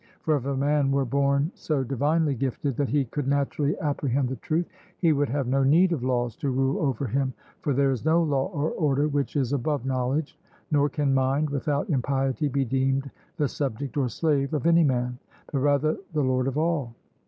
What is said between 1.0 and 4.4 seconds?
born so divinely gifted that he could naturally apprehend the